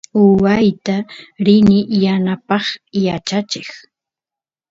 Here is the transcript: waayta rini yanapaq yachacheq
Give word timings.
waayta 0.43 0.95
rini 1.45 1.79
yanapaq 2.03 2.65
yachacheq 3.05 3.67